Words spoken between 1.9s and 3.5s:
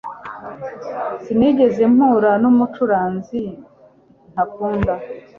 mpura numucuranzi